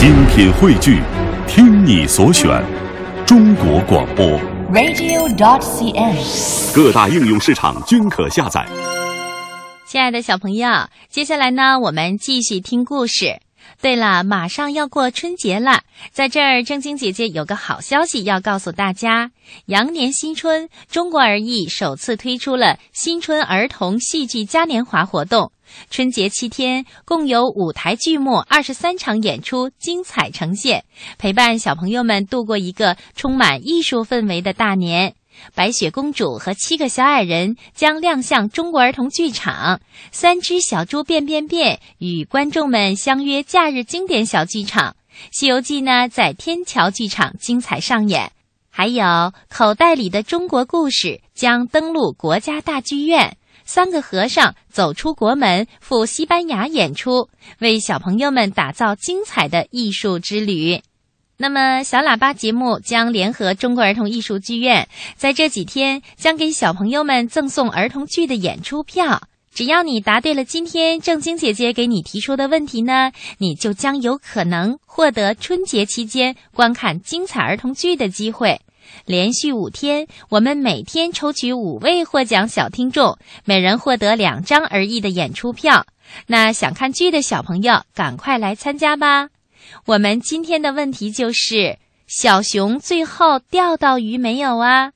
[0.00, 0.98] 精品汇聚，
[1.46, 2.48] 听你所选，
[3.26, 4.24] 中国广播。
[4.72, 6.74] radio.cn。
[6.74, 8.66] 各大应用市场均可下载。
[9.86, 13.40] 亲爱的小朋友，接下来呢，我们继续听故事。
[13.82, 19.30] 对了，马上要过春节了，在这儿，正晶姐姐有个好消息要告诉大家：
[19.66, 25.52] 羊年新春，中国儿艺首次推出了新春儿童戏剧嘉年华活动。
[25.90, 30.84] 春节七天，共有舞台剧目二十三场演出精彩呈现，
[31.18, 35.14] 陪伴小朋友们度过一个充满艺术氛围的大年。
[35.54, 39.80] 白雪公主和七个小矮人将亮相中国儿童剧场，
[40.10, 44.96] 三只小猪变变变与观众们相约假日经典小剧场。
[45.32, 48.32] 西游记呢，在天桥剧场精彩上演，
[48.70, 53.36] 还有口袋里的中国故事将登陆国家大剧院。
[53.72, 57.28] 三个和尚走出国门，赴西班牙演出，
[57.60, 60.82] 为小朋友们打造精彩的艺术之旅。
[61.36, 69.22] 那么，小喇叭节目将联合中国儿童艺术剧院，在这几天将给小朋友们赠送儿童剧的演出票。
[69.54, 78.60] 只要你答对了今天正晶姐姐给你提出的问题呢，你就将有可能获得春节期间观看精彩儿童剧的机会。
[79.04, 85.86] 连续五天，我们每天抽取五位获奖小听众，每人获得两张儿艺的演出票。
[86.26, 89.28] 那想看剧的小朋友，赶快来参加吧！
[89.86, 94.92] 我们今天的问题就是：小熊最后钓到鱼没有啊？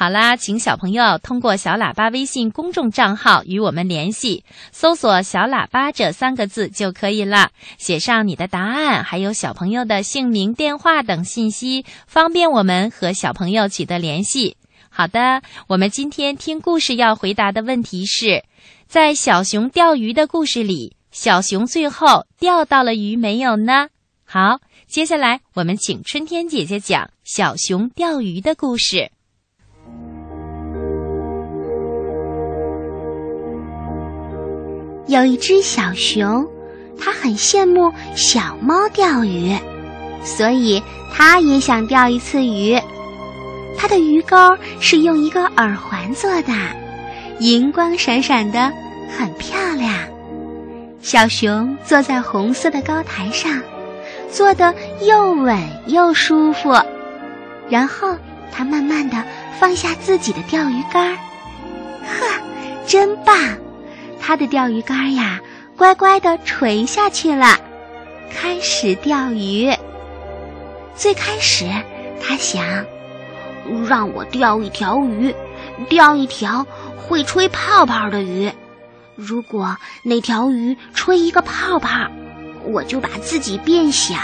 [0.00, 14.56] 好啦，请小朋友通过小喇叭微信公众账号与我们联系，搜索“小喇叭”这三个字就可以了，写上你的答案，还有小朋友的姓名、电话等信息，方便我们和小朋友取得联系。
[14.88, 18.44] 好的，我们今天听故事要回答的问题是：
[18.86, 23.88] 在小熊钓鱼的故事里，小熊最后钓到了鱼没有呢？
[24.24, 29.10] 好，接下来我们请春天姐姐讲小熊钓鱼的故事。
[35.08, 36.46] 有一只小熊，
[37.00, 39.56] 它很羡慕小猫钓鱼，
[40.22, 40.82] 所以
[41.14, 42.78] 它也想钓一次鱼。
[43.78, 44.36] 它的鱼钩
[44.80, 46.52] 是用一个耳环做的，
[47.38, 48.70] 银光闪闪的，
[49.16, 49.94] 很漂亮。
[51.00, 53.62] 小熊坐在红色的高台上，
[54.30, 54.74] 坐得
[55.06, 56.78] 又稳又舒服。
[57.70, 58.14] 然后
[58.52, 59.16] 它慢慢的
[59.58, 61.14] 放下自己的钓鱼竿，
[62.04, 62.26] 呵，
[62.86, 63.34] 真棒！
[64.20, 65.40] 他的钓鱼竿呀，
[65.76, 67.58] 乖乖地垂下去了，
[68.30, 69.72] 开始钓鱼。
[70.94, 71.64] 最开始，
[72.20, 72.62] 他想，
[73.88, 75.34] 让我钓一条鱼，
[75.88, 78.50] 钓一条会吹泡泡的鱼。
[79.14, 81.88] 如果那条鱼吹一个泡泡，
[82.64, 84.16] 我就把自己变小，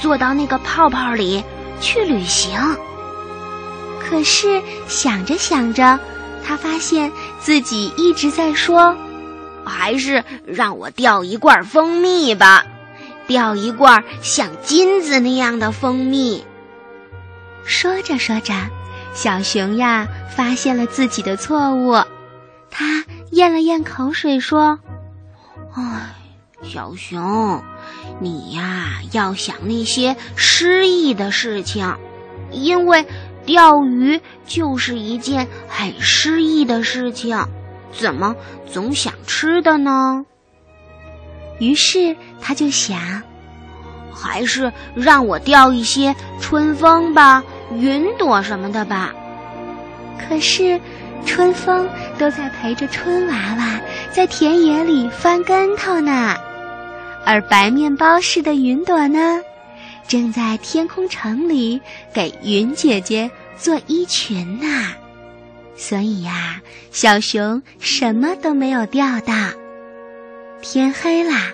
[0.00, 1.42] 坐到那个泡泡里
[1.80, 2.58] 去旅行。
[3.98, 5.98] 可是想着想着，
[6.44, 7.10] 他发现
[7.40, 8.94] 自己一直在说。
[9.64, 12.66] 还是让我钓一罐蜂蜜吧，
[13.26, 16.44] 钓一罐像金子那样的蜂蜜。
[17.64, 18.52] 说着说着，
[19.14, 21.94] 小熊呀发现了自己的错误，
[22.70, 24.78] 他咽了咽口水说
[25.74, 26.14] ：“唉，
[26.62, 27.62] 小熊，
[28.20, 31.96] 你呀要想那些诗意的事情，
[32.50, 33.06] 因为
[33.46, 37.46] 钓鱼就是一件很诗意的事情。”
[37.98, 38.34] 怎么
[38.70, 40.24] 总想吃的呢？
[41.60, 43.22] 于是他就想，
[44.12, 49.14] 还是让我钓一些春风吧、云朵什么的吧。
[50.28, 50.80] 可是，
[51.24, 51.88] 春风
[52.18, 53.80] 都在陪着春娃娃
[54.10, 56.36] 在田野里翻跟头呢，
[57.24, 59.40] 而白面包似的云朵呢，
[60.08, 61.80] 正在天空城里
[62.12, 64.92] 给云姐姐做衣裙呢。
[65.76, 69.34] 所以呀，小熊什么都没有钓到。
[70.62, 71.52] 天黑啦，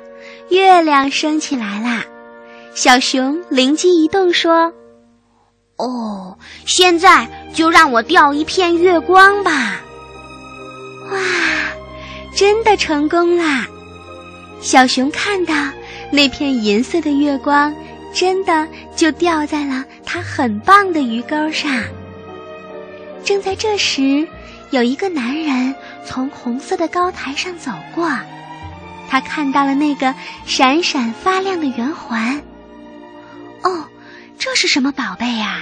[0.50, 2.04] 月亮升起来啦。
[2.74, 4.72] 小熊灵机一动说
[5.76, 9.80] ：“哦，现在就让我钓一片月光吧！”
[11.10, 11.18] 哇，
[12.36, 13.66] 真的成功啦！
[14.60, 15.54] 小熊看到
[16.12, 17.74] 那片银色的月光，
[18.14, 21.82] 真的就掉在了它很棒的鱼钩上。
[23.30, 24.26] 正在这时，
[24.70, 25.72] 有一个男人
[26.04, 28.10] 从红色的高台上走过，
[29.08, 30.12] 他看到了那个
[30.46, 32.42] 闪闪发亮的圆环。
[33.62, 33.86] 哦，
[34.36, 35.60] 这是什么宝贝呀？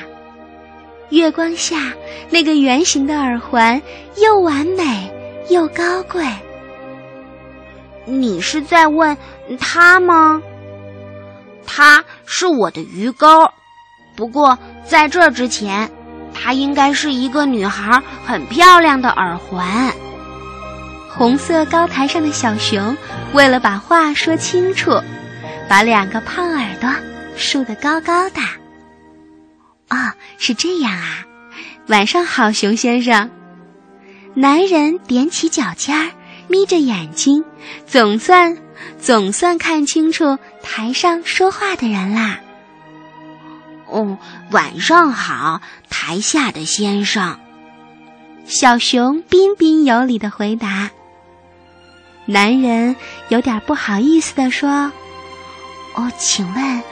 [1.11, 1.93] 月光下，
[2.31, 3.83] 那个圆形的耳环
[4.17, 5.13] 又完美
[5.51, 6.25] 又高贵。
[8.07, 9.15] 你是在问
[9.61, 10.41] 他吗？
[11.67, 13.47] 他是我的鱼钩。
[14.17, 15.91] 不过在这之前，
[16.41, 19.93] 她应该是一个女孩，很漂亮的耳环。
[21.09, 22.97] 红色高台上的小熊
[23.33, 24.93] 为了把话说清楚，
[25.69, 26.89] 把两个胖耳朵
[27.37, 28.41] 竖得高高的。
[29.91, 29.97] 哦，
[30.39, 31.27] 是这样啊。
[31.89, 33.31] 晚上好，熊先生。
[34.35, 36.13] 男人踮起脚尖，
[36.47, 37.45] 眯着眼睛，
[37.87, 38.57] 总算
[39.01, 42.39] 总算看清楚台上说话的人啦。
[43.91, 44.19] 哦，
[44.51, 47.39] 晚上好，台下的先生。
[48.47, 50.91] 小熊彬彬有礼的回答。
[52.27, 52.97] 男人
[53.29, 54.93] 有点不好意思地说
[55.97, 56.83] ：“哦，请问，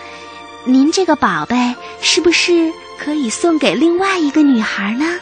[0.64, 5.18] 您这个宝贝是不是可以送给另外一个女孩呢？”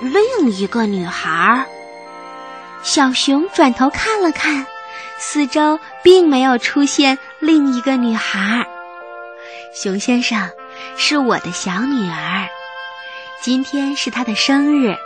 [0.00, 1.66] 另一个女孩。
[2.84, 4.64] 小熊转头看了看，
[5.18, 8.64] 四周并没有出现另一个女孩。
[9.72, 10.50] 熊先生，
[10.96, 12.48] 是我的小女儿，
[13.40, 14.96] 今天是她的生日。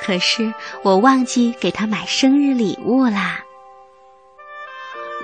[0.00, 0.52] 可是
[0.82, 3.40] 我忘记给她买生日礼物啦。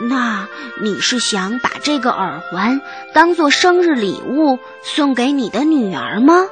[0.09, 0.49] 那
[0.81, 2.81] 你是想把这个耳环
[3.13, 6.47] 当做生日礼物送给你的女儿吗？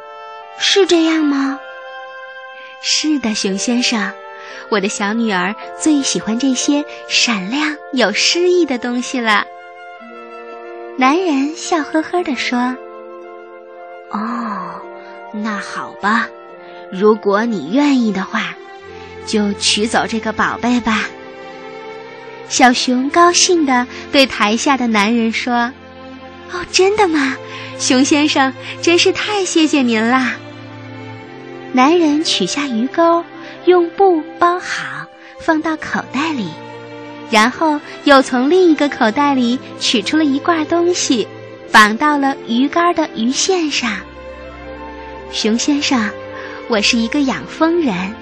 [0.58, 1.58] 是这样吗？
[2.82, 4.12] 是的，熊先生，
[4.70, 9.46] 我的小女儿最喜欢这些闪亮有诗意的东西了。
[10.98, 12.58] 男人笑呵呵地说
[14.12, 14.80] ：“哦，
[15.32, 16.28] 那好吧。”
[16.92, 18.54] 如果你愿意的话，
[19.24, 21.04] 就取走这个宝贝吧。
[22.48, 25.72] 小熊高兴地对台下的男人说
[26.52, 27.36] ：“哦，真的吗？
[27.78, 28.52] 熊先生，
[28.82, 30.32] 真是太谢谢您啦！”
[31.72, 33.24] 男人取下鱼钩，
[33.66, 35.06] 用布包好，
[35.38, 36.48] 放到口袋里，
[37.30, 41.26] 然后又从另一个口袋里取出了一罐东西，
[41.70, 43.90] 绑到了鱼竿的鱼线上。
[45.32, 46.10] 熊先生。
[46.68, 48.14] 我是一个养蜂人，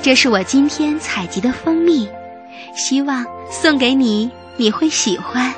[0.00, 2.08] 这是我今天采集的蜂蜜，
[2.76, 5.52] 希望送给你，你会喜欢。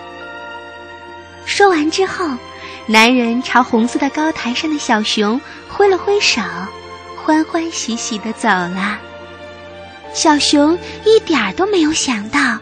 [1.45, 2.27] 说完之后，
[2.87, 6.41] 男人朝红色的高台上的小熊挥了挥手，
[7.23, 8.99] 欢欢喜喜的走了。
[10.15, 10.73] 小熊
[11.05, 12.59] 一点儿都没有想到，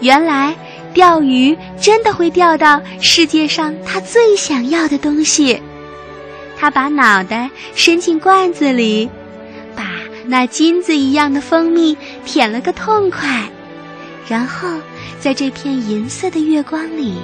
[0.00, 0.54] 原来
[0.94, 5.60] 钓鱼真的会钓到世界上他最想要的东西。
[6.58, 9.08] 他把脑袋伸进罐子里，
[9.76, 9.84] 把
[10.26, 13.48] 那金子一样的蜂蜜舔了个痛快，
[14.28, 14.68] 然后
[15.20, 17.14] 在这片银色的月光里，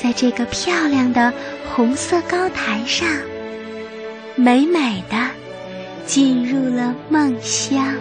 [0.00, 1.32] 在这个漂亮的
[1.70, 3.06] 红色高台上，
[4.36, 5.16] 美美的
[6.06, 7.94] 进入了梦乡。